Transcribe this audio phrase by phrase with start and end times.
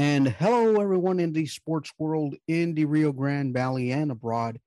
[0.00, 4.58] And hello, everyone in the sports world in the Rio Grande Valley and abroad.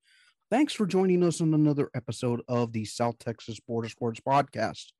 [0.51, 4.91] Thanks for joining us on another episode of the South Texas Border Sports Podcast.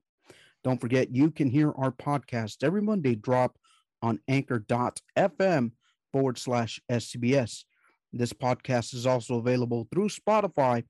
[0.64, 3.60] Don't forget, you can hear our podcast every Monday drop
[4.02, 5.72] on anchor.fm
[6.12, 7.66] forward slash STBS.
[8.12, 10.84] This podcast is also available through Spotify,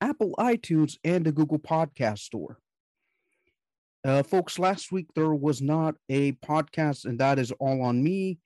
[0.00, 2.58] Apple iTunes, and the Google Podcast Store.
[4.04, 8.40] Uh, folks, last week there was not a podcast, and that is all on me.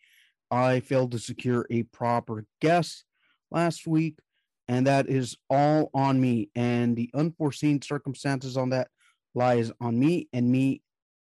[0.50, 3.04] I failed to secure a proper guest
[3.50, 4.18] last week,
[4.68, 6.50] and that is all on me.
[6.54, 8.88] And the unforeseen circumstances on that
[9.34, 10.82] lies on me and me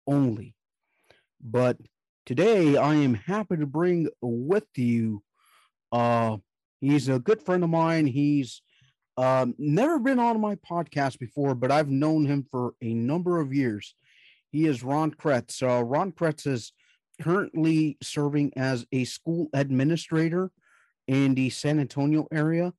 [0.07, 0.55] only.
[1.41, 1.77] But
[2.25, 5.23] today I am happy to bring with you
[5.91, 6.37] uh
[6.81, 8.07] he's a good friend of mine.
[8.07, 8.61] He's
[9.17, 13.53] um, never been on my podcast before, but I've known him for a number of
[13.53, 13.95] years.
[14.51, 15.63] He is Ron Kretz.
[15.63, 16.73] Uh, Ron Kretz is
[17.21, 20.51] currently serving as a school administrator
[21.07, 22.73] in the San Antonio area.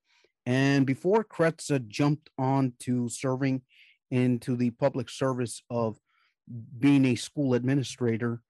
[0.44, 3.62] And before Kretz jumped on to serving
[4.10, 5.98] into the public service of
[6.78, 8.40] being a school administrator,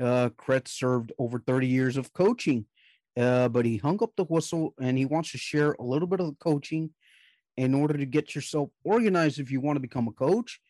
[0.00, 2.66] uh, Kretz served over 30 years of coaching.
[3.16, 6.20] Uh, but he hung up the whistle and he wants to share a little bit
[6.20, 6.90] of the coaching
[7.58, 10.60] in order to get yourself organized if you want to become a coach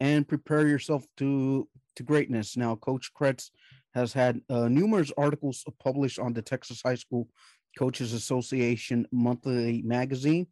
[0.00, 2.56] and prepare yourself to to greatness.
[2.56, 3.50] Now, Coach Kretz
[3.94, 7.28] has had uh, numerous articles published on the Texas High School
[7.78, 10.46] Coaches Association monthly magazine.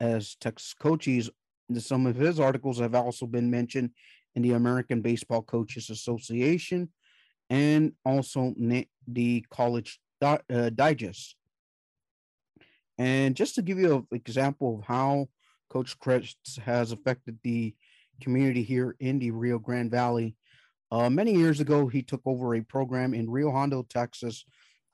[0.00, 1.30] As Texas coaches,
[1.78, 3.90] some of his articles have also been mentioned
[4.34, 6.88] in the American Baseball Coaches Association
[7.48, 8.54] and also
[9.06, 11.36] the College Di- uh, Digest.
[12.98, 15.28] And just to give you an example of how
[15.68, 17.74] Coach Kretz has affected the
[18.20, 20.36] community here in the Rio Grande Valley,
[20.90, 24.44] uh, many years ago, he took over a program in Rio Hondo, Texas,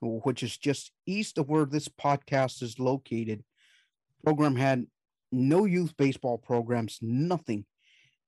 [0.01, 3.43] which is just east of where this podcast is located.
[4.25, 4.87] Program had
[5.33, 7.65] no youth baseball programs, nothing.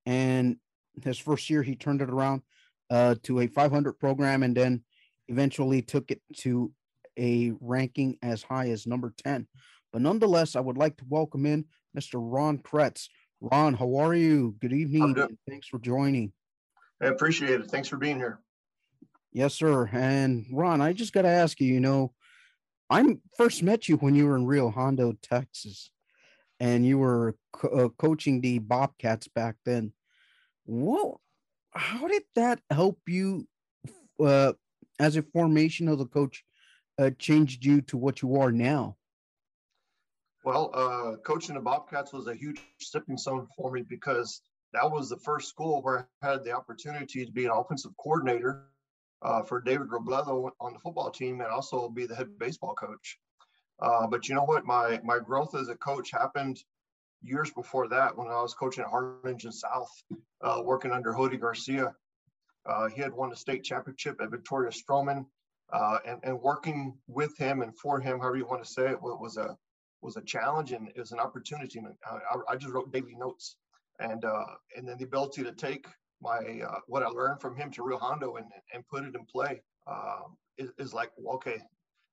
[0.06, 0.56] And
[1.02, 2.42] his first year, he turned it around
[2.90, 4.82] uh, to a 500 program and then
[5.28, 6.72] eventually took it to
[7.18, 9.46] a ranking as high as number 10.
[9.92, 12.14] But nonetheless, I would like to welcome in Mr.
[12.14, 13.08] Ron Kretz.
[13.40, 14.56] Ron, how are you?
[14.60, 15.14] Good evening.
[15.48, 16.32] Thanks for joining.
[17.00, 17.70] I appreciate it.
[17.70, 18.40] Thanks for being here.
[19.32, 19.88] Yes, sir.
[19.92, 22.12] And Ron, I just got to ask you, you know,
[22.90, 25.90] I first met you when you were in Rio Hondo, Texas,
[26.58, 29.92] and you were co- uh, coaching the Bobcats back then.
[30.66, 31.20] Well,
[31.72, 33.46] how did that help you
[34.18, 34.54] uh,
[34.98, 36.42] as a formation of the coach
[36.98, 38.96] uh, changed you to what you are now?
[40.44, 44.40] Well, uh, coaching the Bobcats was a huge stepping stone for me because
[44.72, 48.66] that was the first school where I had the opportunity to be an offensive coordinator
[49.22, 53.18] uh, for David Robledo on the football team and also be the head baseball coach.
[53.80, 54.64] Uh, but you know what?
[54.64, 56.62] My my growth as a coach happened
[57.22, 59.90] years before that when I was coaching at Harlingen South,
[60.42, 61.94] uh, working under Hody Garcia.
[62.66, 65.24] Uh, he had won the state championship at Victoria Stroman,
[65.72, 69.00] uh, and, and working with him and for him, however you want to say it,
[69.00, 69.56] was a
[70.02, 71.80] was a challenge and it was an opportunity.
[72.04, 73.56] I, I just wrote daily notes
[73.98, 74.44] and uh,
[74.76, 75.86] and then the ability to take
[76.20, 79.24] my uh, what I learned from him to Rio Hondo and and put it in
[79.26, 81.58] play um, is, is, like okay,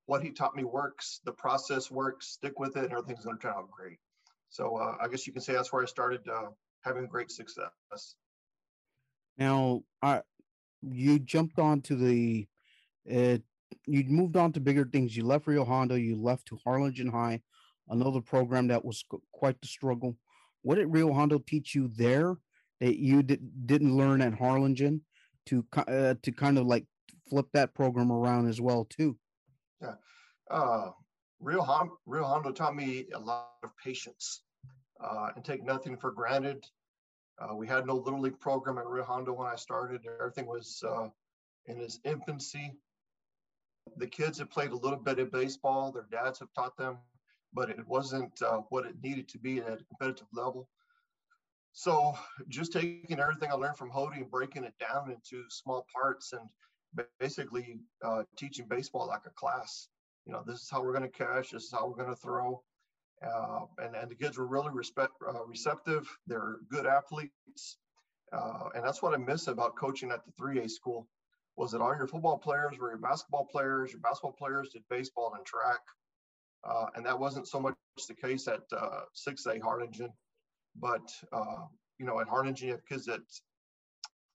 [0.05, 3.41] what he taught me works, the process works, stick with it, and everything's going to
[3.41, 3.97] turn out great.
[4.49, 6.49] So uh, I guess you can say that's where I started uh,
[6.81, 8.15] having great success.
[9.37, 10.21] Now, I
[10.81, 12.47] you jumped on to the
[13.11, 13.37] uh,
[13.85, 15.15] you moved on to bigger things.
[15.15, 17.41] You left Rio Hondo, you left to Harlingen High,
[17.89, 20.15] another program that was quite the struggle
[20.65, 22.35] what did Rio Hondo teach you there
[22.81, 25.01] that you did, didn't learn at Harlingen
[25.45, 26.85] to uh, to kind of like
[27.29, 29.15] flip that program around as well too?
[29.79, 29.93] Yeah,
[30.49, 30.89] uh,
[31.39, 34.41] Rio, Hon- Rio Hondo taught me a lot of patience
[35.03, 36.65] uh, and take nothing for granted.
[37.37, 40.01] Uh, we had no little league program at Rio Hondo when I started.
[40.19, 41.09] Everything was uh,
[41.67, 42.71] in its infancy.
[43.97, 45.91] The kids have played a little bit of baseball.
[45.91, 46.97] Their dads have taught them
[47.55, 50.67] but it wasn't uh, what it needed to be at a competitive level.
[51.71, 52.13] So
[52.47, 56.47] just taking everything I learned from Hody and breaking it down into small parts and
[57.19, 59.87] basically uh, teaching baseball like a class.
[60.25, 61.51] You know, this is how we're going to catch.
[61.51, 62.61] This is how we're going to throw.
[63.25, 66.07] Uh, and, and the kids were really respect, uh, receptive.
[66.27, 67.77] They're good athletes.
[68.33, 71.07] Uh, and that's what I miss about coaching at the 3A school
[71.57, 73.91] was that all your football players were your basketball players.
[73.91, 75.79] Your basketball players did baseball and track.
[76.67, 77.75] Uh, and that wasn't so much
[78.07, 80.09] the case at uh, 6A Harlingen,
[80.79, 81.65] but uh,
[81.99, 83.21] you know, at Harlingen, you have kids that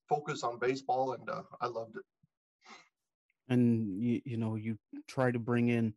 [0.08, 2.02] focus on baseball, and uh, I loved it.
[3.50, 5.92] and you, you know you try to bring in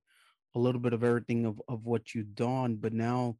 [0.55, 3.37] a little bit of everything of, of what you've done but now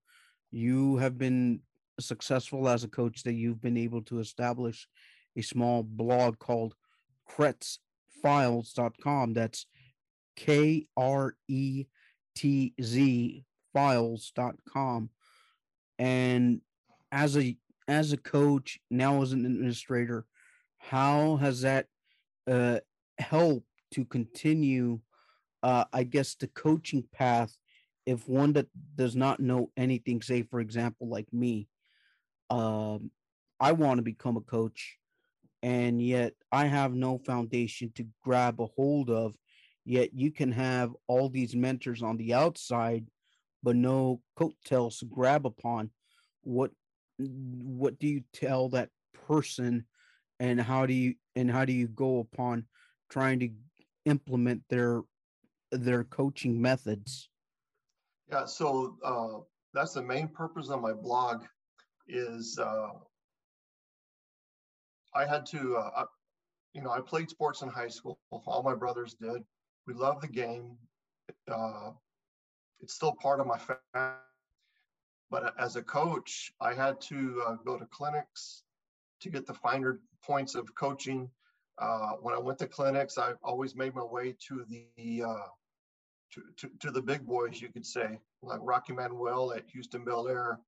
[0.52, 1.60] you have been
[2.00, 4.88] successful as a coach that you've been able to establish
[5.36, 6.74] a small blog called
[7.30, 9.66] kretzfiles.com that's
[10.36, 11.88] k-r-e-t-z
[13.74, 15.10] files.com
[16.00, 16.62] and
[17.12, 17.58] as a
[17.88, 20.26] as a coach now as an administrator
[20.78, 21.88] how has that
[22.50, 22.80] uh,
[23.18, 25.00] helped to continue
[25.64, 27.56] uh, i guess the coaching path
[28.06, 31.68] if one that does not know anything say for example like me
[32.50, 33.12] um,
[33.60, 34.98] i want to become a coach
[35.62, 39.36] and yet i have no foundation to grab a hold of
[39.86, 43.06] yet you can have all these mentors on the outside
[43.64, 45.90] but no coattails to grab upon.
[46.42, 46.72] What
[47.18, 48.90] what do you tell that
[49.28, 49.86] person?
[50.40, 52.66] And how do you and how do you go upon
[53.10, 53.50] trying to
[54.06, 55.02] implement their
[55.72, 57.30] their coaching methods?
[58.30, 59.40] Yeah so uh,
[59.74, 61.44] that's the main purpose of my blog
[62.08, 62.90] is uh,
[65.16, 66.06] i had to uh,
[66.74, 68.20] you know i played sports in high school.
[68.32, 69.44] All my brothers did
[69.88, 70.78] we love the game
[71.52, 71.92] uh,
[72.82, 74.18] it's still part of my family
[75.34, 78.62] but as a coach, I had to uh, go to clinics
[79.22, 81.28] to get the finer points of coaching.
[81.80, 85.48] Uh, when I went to clinics, I always made my way to the uh,
[86.34, 90.60] to, to, to, the big boys, you could say, like Rocky Manuel at Houston Bellaire,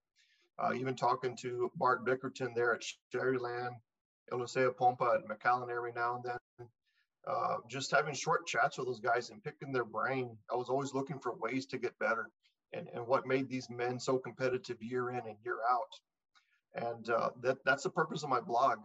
[0.58, 2.84] uh, even talking to Bart Bickerton there at
[3.14, 3.70] Sharyland,
[4.32, 6.68] Eliseo Pompa at McAllen every now and then.
[7.28, 10.38] Uh, just having short chats with those guys and picking their brain.
[10.52, 12.30] I was always looking for ways to get better
[12.72, 16.86] and, and what made these men so competitive year in and year out.
[16.88, 18.78] And uh, that, that's the purpose of my blog.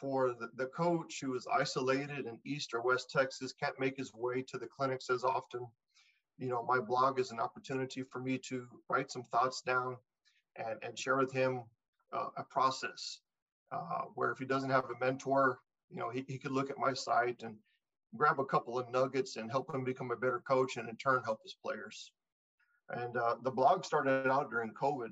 [0.00, 4.12] For the, the coach who is isolated in East or West Texas, can't make his
[4.12, 5.66] way to the clinics as often,
[6.38, 9.96] you know, my blog is an opportunity for me to write some thoughts down
[10.56, 11.62] and, and share with him
[12.12, 13.20] uh, a process
[13.72, 15.58] uh, where if he doesn't have a mentor,
[15.90, 17.56] you know, he, he could look at my site and
[18.16, 21.22] grab a couple of nuggets and help him become a better coach and in turn
[21.24, 22.12] help his players.
[22.90, 25.10] And uh, the blog started out during COVID.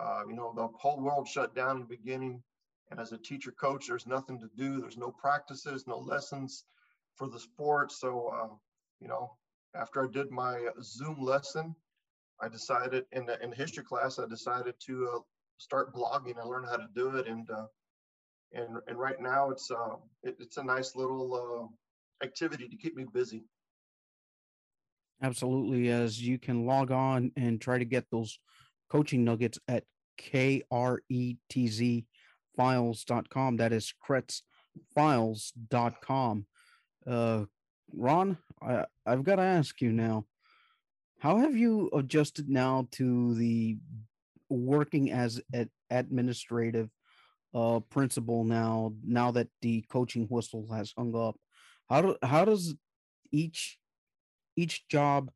[0.00, 2.42] Uh, you know, the whole world shut down in the beginning.
[2.90, 4.80] And as a teacher coach, there's nothing to do.
[4.80, 6.64] There's no practices, no lessons
[7.16, 7.90] for the sport.
[7.90, 8.54] So, uh,
[9.00, 9.32] you know,
[9.74, 11.74] after I did my Zoom lesson,
[12.40, 15.18] I decided in the, in the history class, I decided to uh,
[15.58, 17.26] start blogging and learn how to do it.
[17.26, 17.66] And uh,
[18.54, 21.72] and and right now, it's uh, it, it's a nice little
[22.22, 23.44] activity to keep me busy.
[25.22, 28.38] Absolutely, as you can log on and try to get those
[28.90, 29.84] coaching nuggets at
[30.18, 32.06] K-R-E-T-Z
[32.56, 33.56] files.com.
[33.56, 33.94] That is
[34.96, 36.46] kretzfiles.com.
[37.06, 37.44] Uh,
[37.94, 40.26] Ron, I, I've got to ask you now,
[41.18, 43.78] how have you adjusted now to the
[44.48, 46.90] working as an administrative
[47.54, 51.36] uh, principal now, now that the coaching whistle has hung up?
[51.88, 52.74] How do, how does
[53.30, 53.78] each
[54.56, 55.30] each job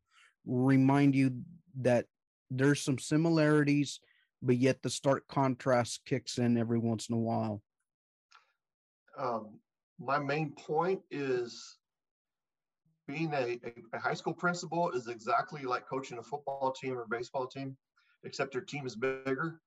[0.45, 1.41] remind you
[1.81, 2.05] that
[2.49, 3.99] there's some similarities,
[4.41, 7.61] but yet the stark contrast kicks in every once in a while?
[9.17, 9.59] Um,
[9.99, 11.77] my main point is
[13.07, 13.59] being a,
[13.93, 17.75] a, high school principal is exactly like coaching a football team or baseball team,
[18.23, 19.61] except your team is bigger.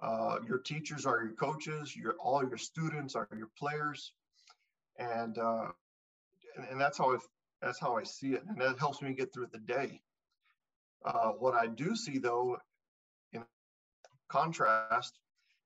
[0.00, 1.96] Uh, your teachers are your coaches.
[1.96, 4.12] Your all your students are your players,
[4.98, 5.68] and uh,
[6.56, 7.18] and, and that's how I
[7.62, 10.00] that's how I see it, and that helps me get through the day.
[11.04, 12.58] Uh, what I do see, though,
[13.32, 13.44] in
[14.28, 15.18] contrast,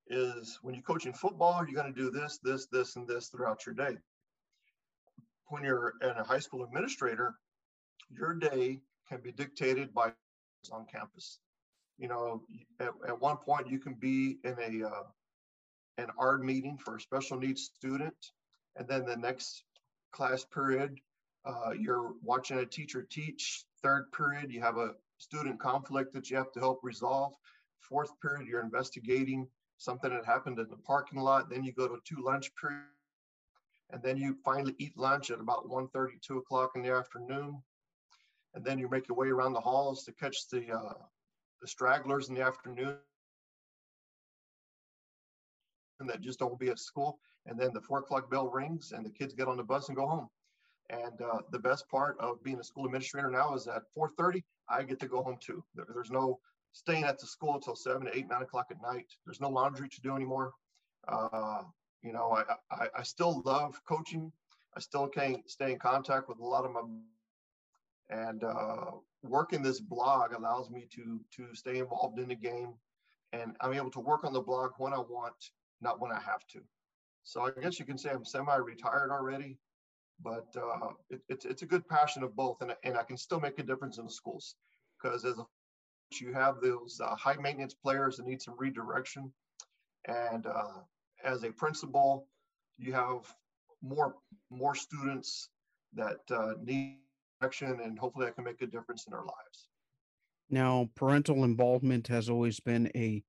[0.07, 3.65] is when you're coaching football, you're going to do this, this, this, and this throughout
[3.65, 3.97] your day.
[5.47, 7.35] When you're a high school administrator,
[8.11, 10.13] your day can be dictated by
[10.71, 11.39] on campus.
[12.00, 12.42] You know,
[12.80, 15.02] at, at one point you can be in a uh,
[15.99, 18.16] an ARD meeting for a special needs student,
[18.76, 19.62] and then the next
[20.12, 20.99] class period
[21.45, 23.64] uh, you're watching a teacher teach.
[23.83, 27.35] Third period, you have a student conflict that you have to help resolve.
[27.80, 31.49] Fourth period, you're investigating something that happened in the parking lot.
[31.49, 32.87] Then you go to two lunch periods.
[33.92, 37.61] And then you finally eat lunch at about 1.30, 2 o'clock in the afternoon.
[38.54, 40.92] And then you make your way around the halls to catch the, uh,
[41.61, 42.97] the stragglers in the afternoon
[46.07, 47.19] that just don't be at school.
[47.47, 49.97] And then the four o'clock bell rings and the kids get on the bus and
[49.97, 50.29] go home.
[50.88, 54.83] And uh, the best part of being a school administrator now is at 4:30, I
[54.83, 55.62] get to go home too.
[55.75, 56.40] There, there's no
[56.73, 59.07] staying at the school until seven, eight, nine o'clock at night.
[59.25, 60.52] There's no laundry to do anymore.
[61.07, 61.62] Uh,
[62.02, 64.33] you know, I, I, I still love coaching,
[64.76, 66.83] I still can't stay in contact with a lot of my
[68.09, 72.75] and uh, working this blog allows me to to stay involved in the game
[73.33, 75.35] and I'm able to work on the blog when I want,
[75.81, 76.61] not when I have to.
[77.25, 79.59] So I guess you can say I'm semi-retired already,
[80.23, 83.41] but uh, it, it's it's a good passion of both, and and I can still
[83.41, 84.57] make a difference in the schools
[85.00, 85.45] because as a
[86.21, 89.33] you have those uh, high maintenance players that need some redirection,
[90.09, 90.81] and uh,
[91.25, 92.27] as a principal,
[92.79, 93.33] you have
[93.83, 94.17] more
[94.50, 95.50] more students
[95.95, 96.97] that uh, need
[97.41, 99.69] direction, and hopefully I can make a difference in their lives.
[100.51, 103.23] Now, parental involvement has always been a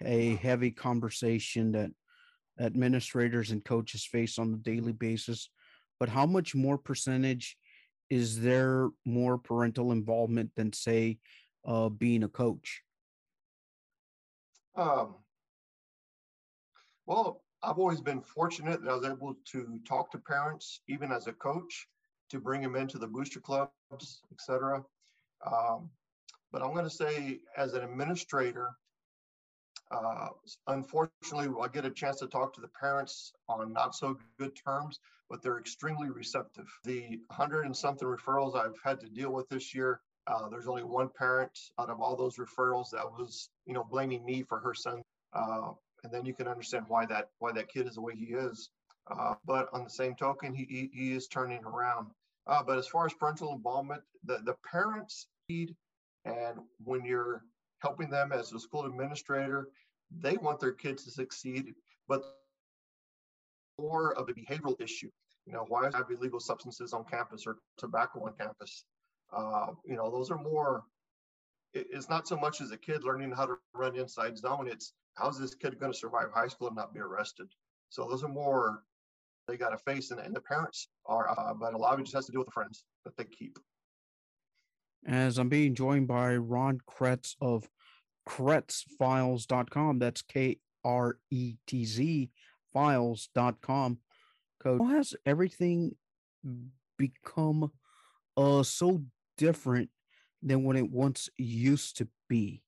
[0.00, 1.90] a heavy conversation that
[2.60, 5.50] administrators and coaches face on a daily basis.
[5.98, 7.56] But how much more percentage
[8.08, 11.18] is there more parental involvement than, say,
[11.64, 12.82] uh, being a coach?
[14.76, 15.16] Um,
[17.06, 21.26] well, I've always been fortunate that I was able to talk to parents, even as
[21.26, 21.88] a coach,
[22.34, 24.84] to bring them into the booster clubs, etc.
[25.46, 25.88] Um,
[26.52, 28.70] but I'm going to say, as an administrator,
[29.90, 30.28] uh,
[30.66, 34.98] unfortunately, I get a chance to talk to the parents on not so good terms,
[35.30, 36.66] but they're extremely receptive.
[36.84, 40.84] The hundred and something referrals I've had to deal with this year, uh, there's only
[40.84, 44.74] one parent out of all those referrals that was, you know, blaming me for her
[44.74, 45.02] son.
[45.32, 45.72] Uh,
[46.02, 48.70] and then you can understand why that why that kid is the way he is.
[49.10, 52.06] Uh, but on the same token, he, he, he is turning around.
[52.46, 55.74] Uh, but as far as parental involvement, the, the parents need
[56.24, 57.42] and when you're
[57.80, 59.68] helping them as a school administrator,
[60.20, 61.74] they want their kids to succeed,
[62.08, 62.22] but
[63.78, 65.10] more of a behavioral issue.
[65.46, 68.84] You know, why have illegal substances on campus or tobacco on campus?
[69.32, 70.84] Uh, you know, those are more.
[71.74, 74.68] it's not so much as a kid learning how to run inside zone.
[74.68, 77.48] It's how's this kid going to survive high school and not be arrested?
[77.90, 78.84] So those are more
[79.46, 81.30] they got to face, and, and the parents are.
[81.30, 83.24] Uh, but a lot of it just has to do with the friends that they
[83.24, 83.58] keep
[85.06, 87.68] as I'm being joined by Ron Kretz of
[88.28, 89.98] KretzFiles.com.
[89.98, 92.30] That's K R E T Z
[92.72, 93.98] files.com.
[94.60, 94.80] Code.
[94.80, 95.94] How has everything
[96.98, 97.70] become
[98.36, 99.02] uh, so
[99.36, 99.90] different
[100.42, 102.62] than what it once used to be?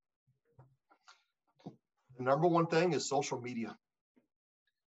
[2.16, 3.76] The number one thing is social media.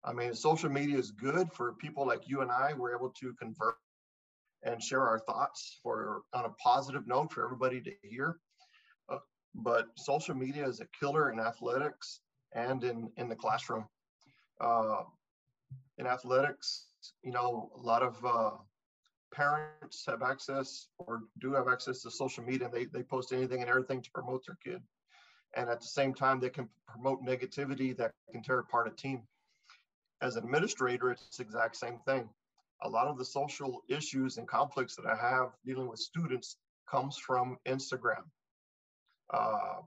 [0.07, 2.73] I mean, social media is good for people like you and I.
[2.73, 3.75] We're able to convert
[4.63, 8.37] and share our thoughts for on a positive note for everybody to hear.
[9.09, 9.19] Uh,
[9.55, 12.21] but social media is a killer in athletics
[12.55, 13.87] and in in the classroom.
[14.61, 15.03] Uh,
[15.99, 16.87] in athletics,
[17.23, 18.51] you know, a lot of uh,
[19.35, 22.67] parents have access or do have access to social media.
[22.67, 24.83] And they they post anything and everything to promote their kid,
[25.57, 29.23] and at the same time, they can promote negativity that can tear apart a team.
[30.23, 32.29] As an administrator, it's the exact same thing
[32.83, 36.57] a lot of the social issues and conflicts that I have dealing with students
[36.89, 38.25] comes from Instagram
[39.33, 39.81] uh,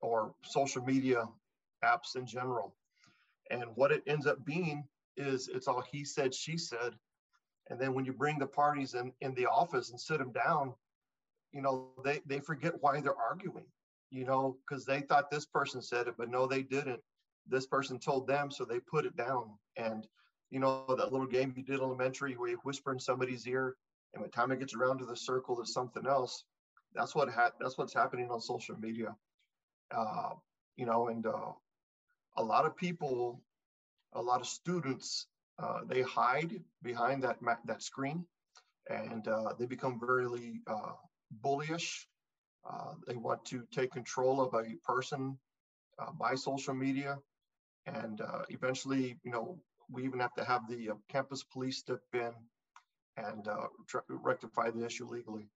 [0.00, 1.26] or social media
[1.84, 2.74] apps in general.
[3.50, 4.84] And what it ends up being
[5.16, 6.94] is it's all he said, she said.
[7.70, 10.74] And then when you bring the parties in, in the office and sit them down,
[11.52, 13.64] you know, they, they forget why they're arguing,
[14.10, 17.00] you know, because they thought this person said it, but no, they didn't.
[17.46, 19.58] This person told them, so they put it down.
[19.76, 20.06] And
[20.50, 23.64] you know, that little game you did elementary where you whisper in somebody's ear,
[24.02, 26.44] and by the time it gets around to the circle, there's something else.
[26.94, 29.16] That's what ha- that's what's happening on social media.
[29.94, 30.30] Uh,
[30.76, 31.52] you know, and uh,
[32.36, 33.40] a lot of people,
[34.14, 35.26] a lot of students,
[35.58, 38.26] uh, they hide behind that ma- that screen,
[38.88, 40.92] and uh, they become very uh,
[41.42, 42.06] bullyish.
[42.68, 45.38] Uh, they want to take control of a person
[46.18, 47.18] by social media,
[47.86, 49.58] and eventually, you know,
[49.90, 52.32] we even have to have the uh, campus police step in
[53.16, 53.66] and uh,
[54.08, 55.48] rectify the issue legally.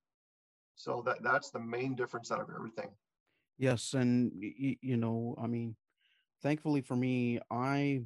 [0.76, 2.90] So that that's the main difference out of everything.
[3.58, 5.74] Yes, and you know, I mean,
[6.42, 8.02] thankfully for me, I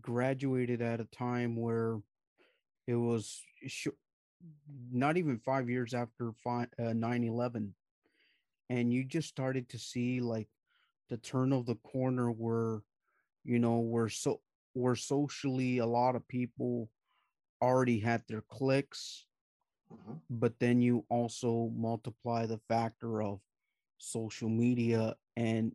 [0.00, 2.00] graduated at a time where
[2.86, 3.88] it was sh-
[4.92, 7.74] not even five years after uh, 9-11
[8.68, 10.48] and you just started to see like
[11.08, 12.80] the turn of the corner where
[13.44, 14.40] you know where so
[14.72, 16.88] where socially a lot of people
[17.62, 19.26] already had their clicks
[19.92, 20.14] mm-hmm.
[20.30, 23.40] but then you also multiply the factor of
[23.98, 25.72] social media and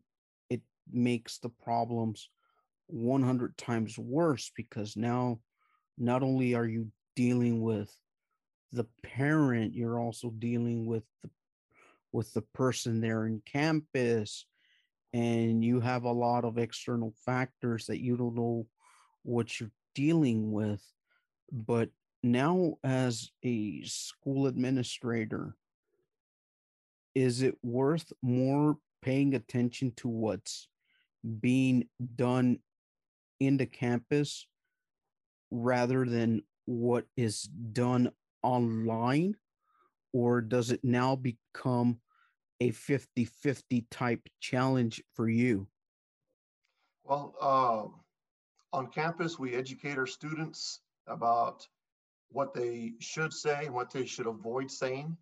[0.49, 0.61] it
[0.91, 2.29] makes the problems
[2.87, 5.39] 100 times worse because now
[5.97, 7.95] not only are you dealing with
[8.71, 11.29] the parent you're also dealing with the
[12.11, 14.45] with the person there in campus
[15.13, 18.65] and you have a lot of external factors that you don't know
[19.23, 20.83] what you're dealing with
[21.51, 21.89] but
[22.23, 25.55] now as a school administrator,
[27.15, 30.67] is it worth more paying attention to what's
[31.39, 32.59] being done
[33.39, 34.47] in the campus
[35.51, 38.11] rather than what is done
[38.43, 39.35] online?
[40.11, 41.99] Or does it now become
[42.59, 45.67] a 50 50 type challenge for you?
[47.03, 51.67] Well, uh, on campus, we educate our students about
[52.31, 55.17] what they should say and what they should avoid saying.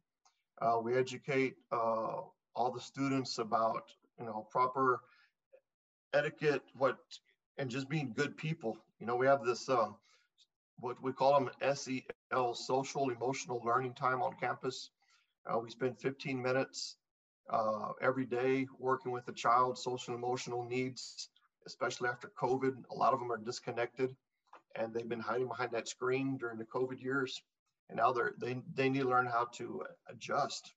[0.62, 2.22] Uh, we educate uh,
[2.56, 5.01] all the students about you know proper
[6.13, 6.98] etiquette, what
[7.58, 8.77] and just being good people.
[9.00, 9.96] You know, we have this um,
[10.79, 14.89] what we call them SEL, social emotional learning time on campus.
[15.46, 16.98] Uh, we spend 15 minutes
[17.50, 21.30] uh, every day working with the child social and emotional needs,
[21.66, 22.84] especially after COVID.
[22.92, 24.16] A lot of them are disconnected
[24.75, 27.42] and they've been hiding behind that screen during the COVID years.
[27.89, 30.74] And now they're, they, they need to learn how to adjust.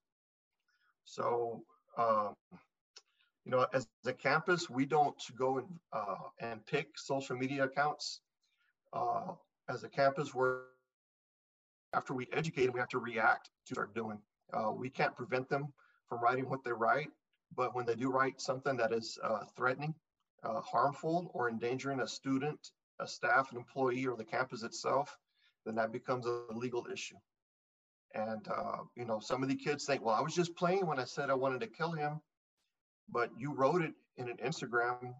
[1.05, 1.65] So,
[1.97, 2.31] uh,
[3.45, 8.21] you know, as a campus, we don't go and, uh, and pick social media accounts.
[8.93, 9.33] Uh,
[9.69, 10.61] as a campus, we're,
[11.93, 14.19] after we educate them, we have to react to they're doing.
[14.53, 15.73] Uh, we can't prevent them
[16.11, 17.09] from writing what they write,
[17.57, 19.95] but when they do write something that is uh, threatening,
[20.43, 25.17] uh, harmful, or endangering a student, a staff, an employee, or the campus itself,
[25.64, 27.17] then that becomes a legal issue.
[28.14, 30.99] And, uh, you know, some of the kids think, well, I was just playing when
[30.99, 32.21] I said I wanted to kill him,
[33.09, 35.14] but you wrote it in an Instagram,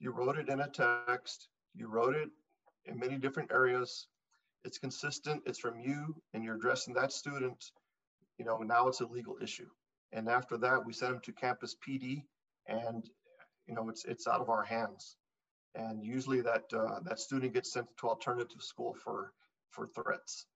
[0.00, 2.28] you wrote it in a text, you wrote it
[2.86, 4.08] in many different areas.
[4.64, 7.70] It's consistent, it's from you, and you're addressing that student,
[8.38, 9.68] you know, now it's a legal issue.
[10.12, 12.22] And after that, we send them to campus PD,
[12.66, 13.08] and
[13.66, 15.16] you know, it's it's out of our hands.
[15.74, 19.32] And usually that uh, that student gets sent to alternative school for
[19.70, 20.46] for threats.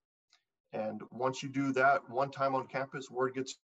[0.72, 3.58] And once you do that one time on campus, word gets,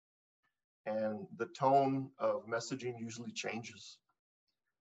[0.87, 3.99] and the tone of messaging usually changes.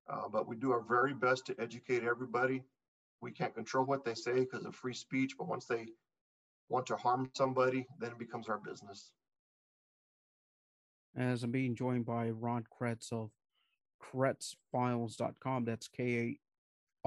[0.09, 2.63] Uh, but we do our very best to educate everybody.
[3.21, 5.85] We can't control what they say because of free speech, but once they
[6.69, 9.11] want to harm somebody, then it becomes our business
[11.15, 13.31] as I'm being joined by Ron Kretz of
[14.01, 15.65] KretzFiles.com.
[15.65, 16.39] That's K A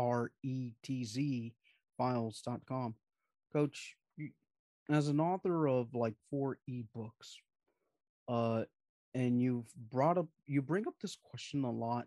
[0.00, 1.52] R E T Z
[1.96, 2.94] files.com.
[3.52, 3.96] Coach,
[4.88, 7.36] as an author of like four ebooks,
[8.28, 8.64] uh,
[9.14, 12.06] and you've brought up, you bring up this question a lot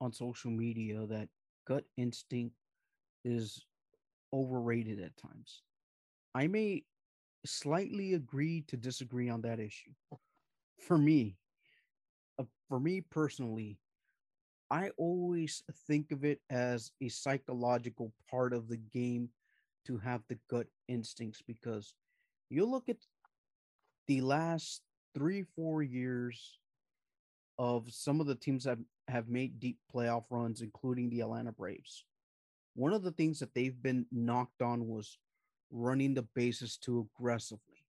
[0.00, 1.28] on social media that
[1.66, 2.54] gut instinct
[3.24, 3.64] is
[4.32, 5.62] overrated at times.
[6.34, 6.84] I may
[7.44, 9.92] slightly agree to disagree on that issue
[10.82, 11.36] for me,
[12.38, 13.78] uh, for me personally,
[14.70, 19.28] I always think of it as a psychological part of the game
[19.86, 21.94] to have the gut instincts because
[22.48, 22.96] you look at
[24.06, 24.82] the last
[25.14, 26.58] three, four years
[27.58, 32.04] of some of the teams that have made deep playoff runs, including the Atlanta Braves.
[32.74, 35.18] One of the things that they've been knocked on was
[35.70, 37.84] running the bases too aggressively.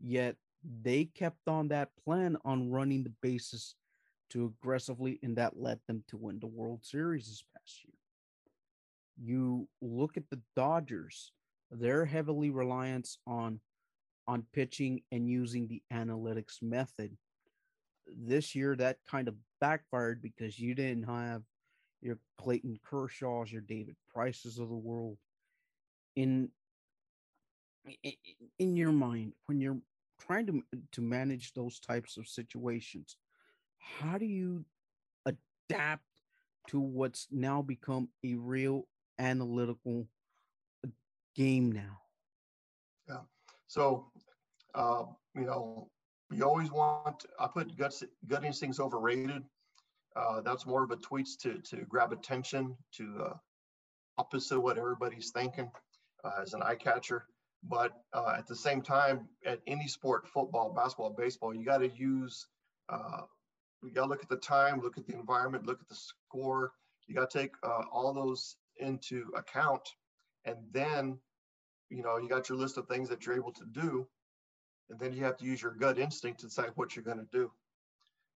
[0.00, 0.36] Yet
[0.82, 3.74] they kept on that plan on running the bases
[4.30, 7.94] too aggressively, and that led them to win the World Series this past year.
[9.16, 11.32] You look at the Dodgers,
[11.70, 13.60] they're heavily reliant on
[14.28, 17.16] on pitching and using the analytics method.
[18.06, 21.42] This year, that kind of backfired because you didn't have
[22.00, 25.18] your Clayton Kershaws, your David Prices of the world
[26.16, 26.50] in
[28.58, 29.78] in your mind when you're
[30.26, 33.16] trying to to manage those types of situations
[33.82, 34.64] how do you
[35.26, 36.04] adapt
[36.68, 38.86] to what's now become a real
[39.18, 40.06] analytical
[40.84, 40.90] uh,
[41.34, 41.98] game now?
[43.08, 43.20] Yeah.
[43.66, 44.10] So
[44.74, 45.04] uh,
[45.34, 45.88] you know
[46.30, 49.42] you always want i put guts gut instincts overrated.
[50.14, 53.34] Uh, that's more of a tweets to to grab attention to uh,
[54.18, 55.70] opposite what everybody's thinking
[56.24, 57.26] uh, as an eye catcher
[57.68, 61.90] but uh, at the same time, at any sport, football, basketball, baseball, you got to
[61.90, 62.46] use,
[62.88, 63.22] uh,
[63.82, 66.72] you got to look at the time, look at the environment, look at the score.
[67.06, 69.88] You got to take uh, all those into account.
[70.44, 71.18] And then,
[71.88, 74.08] you know, you got your list of things that you're able to do.
[74.90, 77.28] And then you have to use your gut instinct to decide what you're going to
[77.30, 77.50] do.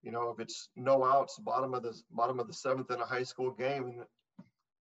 [0.02, 3.04] You know, if it's no outs, bottom of the bottom of the seventh in a
[3.04, 4.04] high school game, and,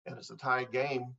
[0.04, 1.14] and it's a tie game,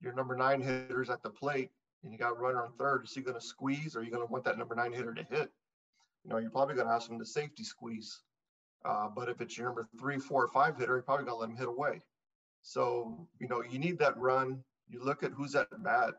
[0.00, 1.70] your number nine hitters at the plate
[2.08, 4.26] and you got runner on third, is he going to squeeze or are you going
[4.26, 5.50] to want that number nine hitter to hit?
[6.24, 8.22] You know, you're probably going to ask him to safety squeeze.
[8.82, 11.40] Uh, but if it's your number three, four, or five hitter, you're probably going to
[11.40, 12.00] let him hit away.
[12.62, 14.64] So, you know, you need that run.
[14.88, 16.14] You look at who's at bat.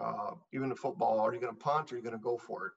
[0.00, 2.38] Uh, even in football, are you going to punt or are you going to go
[2.38, 2.72] for it?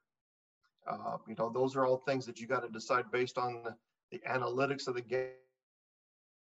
[0.91, 3.73] Uh, you know, those are all things that you got to decide based on the,
[4.11, 5.29] the analytics of the game.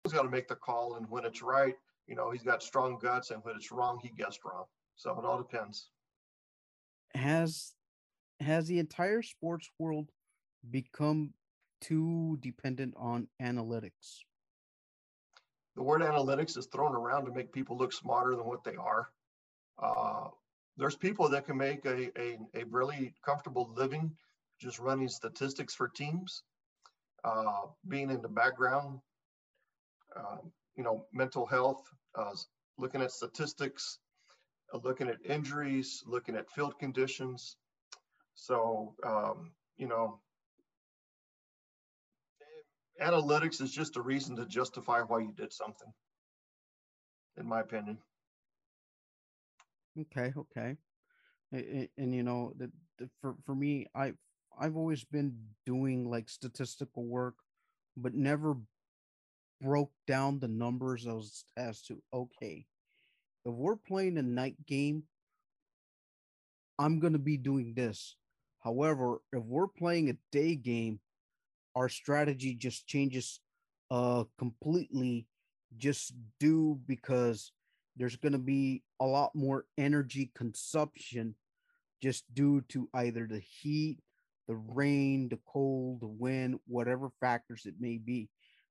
[0.04, 1.76] He's got to make the call, and when it's right,
[2.06, 4.64] you know, he's got strong guts, and when it's wrong, he guessed wrong.
[4.96, 5.88] So it all depends.
[7.14, 7.72] Has
[8.40, 10.10] has the entire sports world
[10.70, 11.34] become
[11.80, 14.20] too dependent on analytics?
[15.76, 19.10] The word analytics is thrown around to make people look smarter than what they are.
[19.82, 20.28] Uh,
[20.76, 24.14] there's people that can make a, a, a really comfortable living
[24.62, 26.44] just running statistics for teams,
[27.24, 29.00] uh, being in the background,
[30.16, 30.36] uh,
[30.76, 31.82] you know, mental health,
[32.14, 32.32] uh,
[32.78, 33.98] looking at statistics,
[34.78, 37.56] looking at injuries, looking at field conditions.
[38.34, 40.20] So, um, you know,
[43.00, 45.92] analytics is just a reason to justify why you did something,
[47.36, 47.98] in my opinion.
[50.00, 50.76] Okay, okay,
[51.52, 54.14] and, and you know, the, the, for for me, I
[54.58, 57.34] I've always been doing like statistical work,
[57.96, 58.56] but never
[59.60, 62.66] broke down the numbers as as to okay,
[63.44, 65.04] if we're playing a night game,
[66.78, 68.16] I'm gonna be doing this.
[68.60, 71.00] However, if we're playing a day game,
[71.74, 73.40] our strategy just changes
[73.90, 75.26] uh completely
[75.78, 77.52] just due because
[77.96, 81.34] there's going to be a lot more energy consumption
[82.02, 83.98] just due to either the heat
[84.48, 88.28] the rain, the cold, the wind, whatever factors it may be.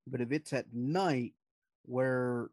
[0.08, 1.34] But if it's at night
[1.84, 2.50] where,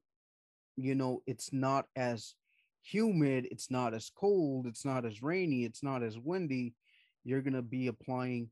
[0.79, 2.35] you know, it's not as
[2.83, 6.75] humid, it's not as cold, it's not as rainy, it's not as windy,
[7.25, 8.49] you're going to be applying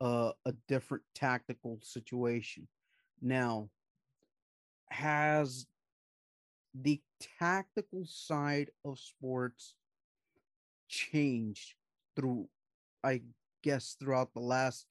[0.00, 2.68] a, a different tactical situation.
[3.20, 3.68] Now,
[4.90, 5.66] has
[6.74, 7.00] the
[7.38, 9.74] tactical side of sports
[10.88, 11.74] changed
[12.16, 12.48] through
[13.02, 13.22] I
[13.62, 14.86] guess throughout the last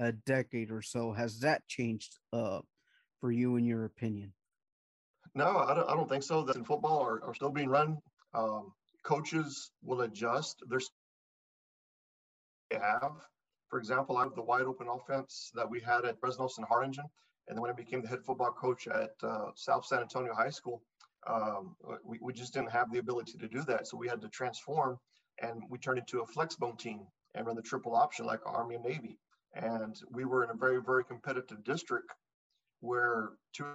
[0.00, 1.12] uh, decade or so.
[1.12, 2.60] Has that changed uh,
[3.20, 4.32] for you, in your opinion?
[5.34, 6.42] No, I don't, I don't think so.
[6.42, 7.98] That in football are, are still being run.
[8.34, 10.62] Um, coaches will adjust.
[10.68, 10.90] There's
[12.72, 13.12] have,
[13.68, 17.04] for example, I have the wide open offense that we had at Bresnos and Harlingen,
[17.48, 20.50] and then when I became the head football coach at uh, South San Antonio High
[20.50, 20.82] School,
[21.26, 23.86] um, we, we just didn't have the ability to do that.
[23.86, 24.98] So we had to transform,
[25.42, 27.00] and we turned into a flexbone team
[27.34, 29.18] and run the triple option like Army and Navy.
[29.54, 32.10] And we were in a very, very competitive district
[32.80, 33.66] where two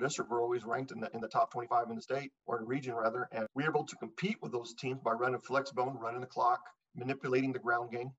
[0.00, 2.64] district were always ranked in the, in the top 25 in the state or in
[2.64, 3.28] the region rather.
[3.32, 6.26] And we were able to compete with those teams by running flex bone, running the
[6.26, 6.60] clock,
[6.94, 8.10] manipulating the ground game.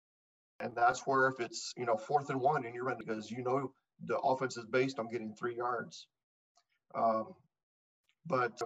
[0.59, 3.43] And that's where if it's, you know, fourth and one and you're running because you
[3.43, 3.71] know
[4.05, 6.07] the offense is based on getting three yards.
[6.93, 7.33] Um,
[8.25, 8.59] but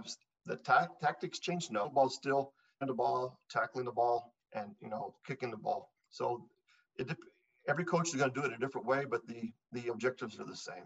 [0.46, 1.72] the ta- tactics changed.
[1.72, 5.90] No, ball's still the ball, tackling the ball, and you know, kicking the ball.
[6.10, 6.46] So
[6.98, 7.10] it,
[7.68, 10.46] every coach is going to do it a different way, but the the objectives are
[10.46, 10.84] the same.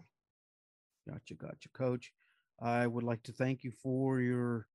[1.10, 2.12] Gotcha, gotcha, coach.
[2.60, 4.66] I would like to thank you for your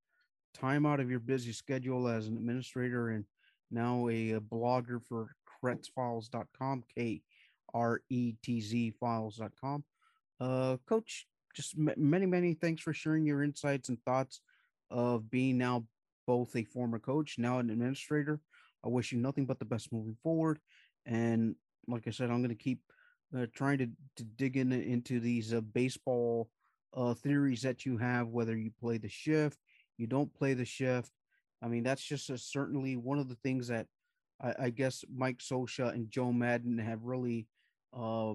[0.53, 3.25] time out of your busy schedule as an administrator and
[3.71, 7.21] now a, blogger for kretzfiles.com, K
[7.73, 9.83] R E T Z files.com.
[10.39, 14.41] Uh, coach, just m- many, many thanks for sharing your insights and thoughts
[14.91, 15.85] of being now
[16.27, 18.39] both a former coach, now an administrator.
[18.83, 20.59] I wish you nothing but the best moving forward.
[21.05, 21.55] And
[21.87, 22.79] like I said, I'm going to keep
[23.37, 26.49] uh, trying to, to dig in into these uh, baseball
[26.95, 29.59] uh, theories that you have, whether you play the shift,
[29.97, 31.11] you don't play the shift.
[31.61, 33.87] I mean, that's just a, certainly one of the things that
[34.41, 37.47] I, I, guess Mike Scioscia and Joe Maddon have really,
[37.97, 38.33] uh,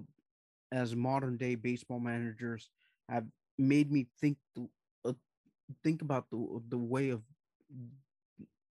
[0.72, 2.70] as modern day baseball managers,
[3.08, 3.24] have
[3.58, 4.70] made me think to,
[5.04, 5.12] uh,
[5.84, 7.22] think about the the way of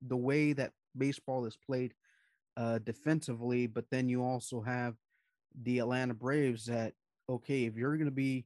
[0.07, 1.95] the way that baseball is played
[2.57, 4.95] uh, defensively, but then you also have
[5.63, 6.93] the Atlanta Braves that
[7.29, 8.45] okay, if you're going to be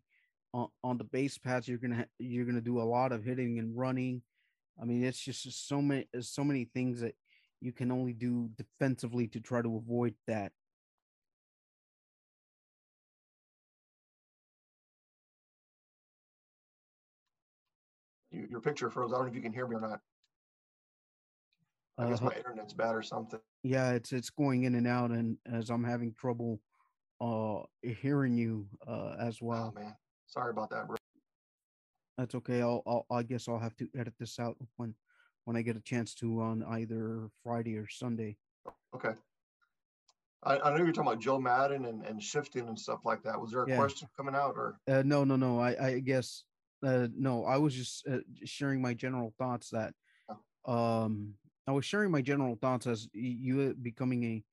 [0.54, 3.76] on, on, the base paths, you're gonna you're gonna do a lot of hitting and
[3.76, 4.22] running.
[4.80, 7.14] I mean, it's just so many so many things that
[7.60, 10.52] you can only do defensively to try to avoid that.
[18.30, 19.12] Your picture froze.
[19.12, 20.00] I don't know if you can hear me or not.
[21.98, 23.40] I guess uh, my internet's bad or something.
[23.64, 26.60] Yeah, it's it's going in and out, and as I'm having trouble
[27.20, 29.74] uh hearing you uh as oh, well.
[29.76, 29.94] Oh man,
[30.26, 30.96] sorry about that, bro.
[32.16, 32.62] That's okay.
[32.62, 34.94] I'll, I'll I guess I'll have to edit this out when
[35.44, 38.36] when I get a chance to on either Friday or Sunday.
[38.94, 39.14] Okay.
[40.44, 43.40] I, I know you're talking about Joe Maddon and, and shifting and stuff like that.
[43.40, 43.76] Was there a yeah.
[43.76, 44.78] question coming out or?
[44.86, 45.58] Uh, no, no, no.
[45.58, 46.44] I, I guess,
[46.86, 49.94] uh, no, I was just uh, sharing my general thoughts that,
[50.64, 50.72] oh.
[50.72, 51.34] um,
[51.66, 54.44] I was sharing my general thoughts as you becoming a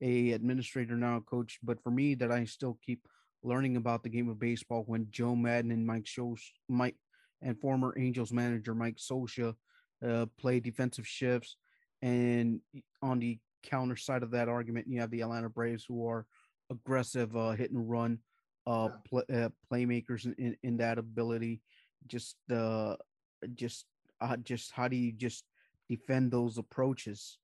[0.00, 1.58] a administrator now, coach.
[1.62, 3.06] But for me, that I still keep
[3.42, 6.96] learning about the game of baseball when Joe Maddon and Mike Shows Mike
[7.42, 9.54] and former Angels manager Mike Scioscia
[10.06, 11.56] uh, play defensive shifts,
[12.02, 12.60] and
[13.02, 16.26] on the counter side of that argument, you have the Atlanta Braves who are
[16.70, 18.18] aggressive uh, hit and run
[18.66, 21.62] uh, play, uh, playmakers in, in, in, that ability.
[22.06, 22.96] Just uh,
[23.54, 23.86] just
[24.20, 25.44] uh, just how do you just
[25.88, 27.38] defend those approaches?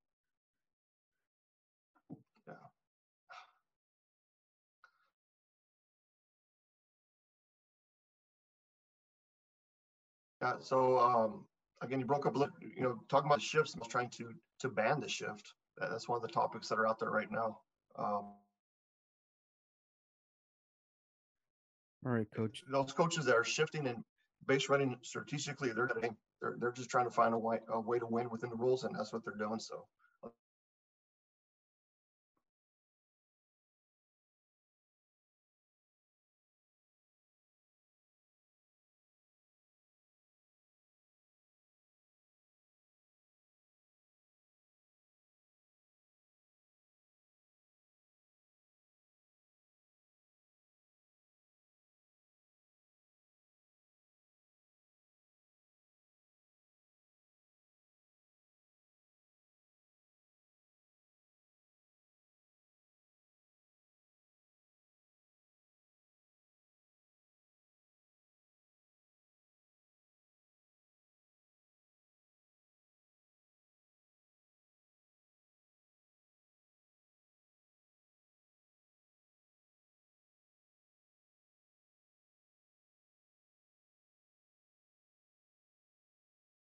[10.44, 10.54] Yeah.
[10.60, 11.44] So um,
[11.80, 12.54] again, you broke up a little.
[12.60, 15.54] You know, talking about shifts, I was trying to to ban the shift.
[15.78, 17.58] That's one of the topics that are out there right now.
[17.98, 18.34] Um,
[22.06, 22.62] All right, coach.
[22.70, 24.04] Those coaches that are shifting and
[24.46, 25.90] base running strategically, they're
[26.42, 28.84] they're they're just trying to find a way a way to win within the rules,
[28.84, 29.58] and that's what they're doing.
[29.58, 29.86] So.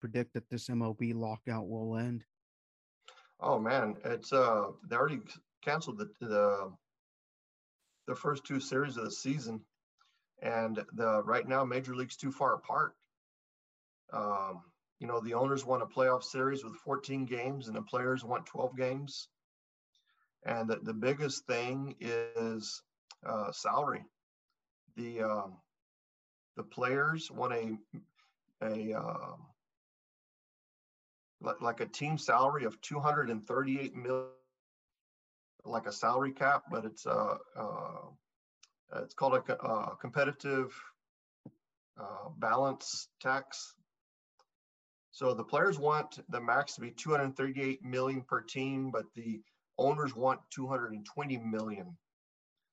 [0.02, 2.26] Predict that this MLB lockout will end?
[3.40, 5.20] Oh man, it's uh they already
[5.64, 6.72] canceled the the
[8.08, 9.62] the first two series of the season,
[10.42, 12.96] and the right now Major League's too far apart.
[14.12, 14.64] Um,
[15.00, 18.46] you know the owners want a playoff series with 14 games, and the players want
[18.46, 19.30] 12 games.
[20.44, 22.82] And the, the biggest thing is
[23.26, 24.04] uh, salary.
[24.98, 25.54] The um,
[26.58, 27.78] the players want a
[28.62, 29.46] a um,
[31.42, 34.28] like like a team salary of 238 million
[35.66, 38.08] like a salary cap but it's uh, uh
[38.98, 40.74] it's called a, a uh, competitive
[42.00, 43.74] uh, balance tax.
[45.12, 49.42] So the players want the max to be 238 million per team but the
[49.78, 51.98] owners want 220 million.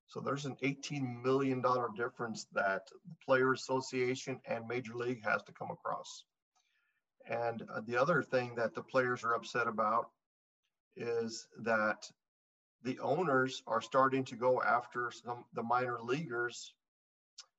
[0.07, 5.43] So there's an 18 million dollar difference that the player association and major league has
[5.45, 6.25] to come across
[7.29, 10.11] and uh, the other thing that the players are upset about
[10.97, 12.11] is that
[12.83, 16.75] the owners are starting to go after some the minor leaguers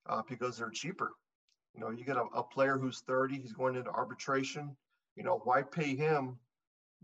[0.07, 1.11] uh, because they're cheaper.
[1.75, 4.75] You know, you get a, a player who's 30, he's going into arbitration.
[5.15, 6.39] You know, why pay him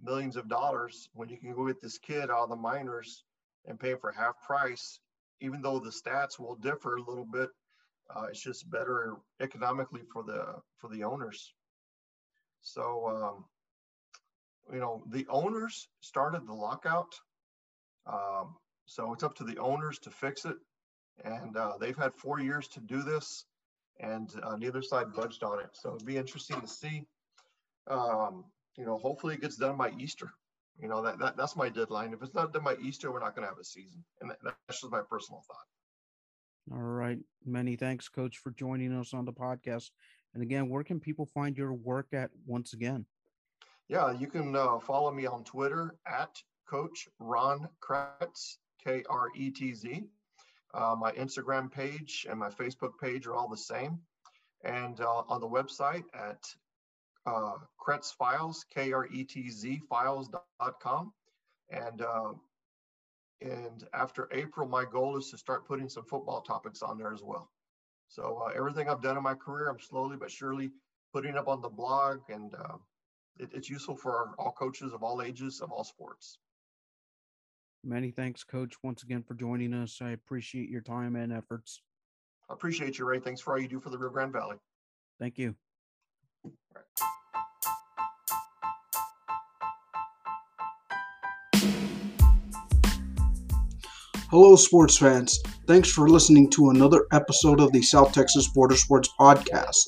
[0.01, 3.23] millions of dollars when you can go get this kid out of the minors
[3.65, 4.99] and pay him for half price,
[5.41, 7.49] even though the stats will differ a little bit.
[8.13, 11.53] Uh, it's just better economically for the for the owners.
[12.65, 13.45] So, um,
[14.73, 17.13] you know, the owners started the lockout.
[18.07, 18.55] Um,
[18.87, 20.57] so it's up to the owners to fix it.
[21.23, 23.45] And uh, they've had four years to do this,
[23.99, 25.69] and uh, neither side budged on it.
[25.73, 27.05] So it'd be interesting to see.
[27.87, 28.43] Um,
[28.75, 30.31] you know, hopefully it gets done by Easter.
[30.81, 32.13] You know, that, that that's my deadline.
[32.13, 34.03] If it's not done by Easter, we're not going to have a season.
[34.19, 36.75] And that, that's just my personal thought.
[36.75, 37.19] All right.
[37.45, 39.91] Many thanks, Coach, for joining us on the podcast.
[40.35, 43.05] And again, where can people find your work at once again?
[43.87, 46.29] Yeah, you can uh, follow me on Twitter at
[46.69, 50.03] Coach Ron Kretz, K R E T Z.
[50.73, 53.99] Uh, my Instagram page and my Facebook page are all the same.
[54.65, 56.43] And uh, on the website at
[57.25, 61.13] uh, Kretz Files, K R E T Z files.com.
[61.69, 62.33] And uh,
[63.41, 67.23] and after April, my goal is to start putting some football topics on there as
[67.23, 67.49] well.
[68.07, 70.71] So uh, everything I've done in my career, I'm slowly but surely
[71.13, 72.77] putting up on the blog, and uh,
[73.39, 76.39] it, it's useful for all coaches of all ages of all sports.
[77.83, 79.99] Many thanks, Coach, once again for joining us.
[80.01, 81.81] I appreciate your time and efforts.
[82.49, 83.19] I appreciate you, Ray.
[83.19, 84.57] Thanks for all you do for the Rio Grande Valley.
[85.19, 85.55] Thank you.
[94.37, 95.41] Hello, sports fans.
[95.65, 99.85] Thanks for listening to another episode of the South Texas Border Sports Podcast.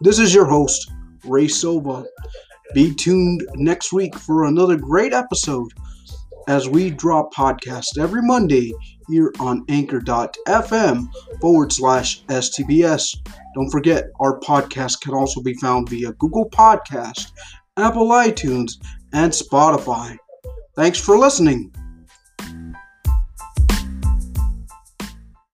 [0.00, 0.92] This is your host,
[1.24, 2.04] Ray Silva.
[2.72, 5.72] Be tuned next week for another great episode
[6.46, 8.72] as we drop podcasts every Monday
[9.08, 11.08] here on anchor.fm
[11.40, 13.16] forward slash STBS.
[13.56, 17.32] Don't forget, our podcast can also be found via Google Podcast,
[17.76, 18.74] Apple iTunes,
[19.12, 20.16] and Spotify.
[20.76, 21.72] Thanks for listening.